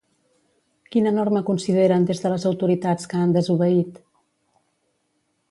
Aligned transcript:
Quina 0.95 1.11
norma 1.17 1.43
consideren 1.49 2.07
des 2.13 2.23
de 2.23 2.31
les 2.33 2.47
autoritats 2.53 3.11
que 3.13 3.21
han 3.27 3.37
desobeït? 3.37 4.03